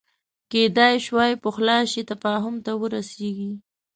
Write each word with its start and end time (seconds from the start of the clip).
کېدای 0.51 0.95
شوای 1.05 1.33
پخلا 1.43 1.77
شي 1.91 2.01
تفاهم 2.11 2.55
ته 2.65 2.71
ورسېږي 2.81 3.51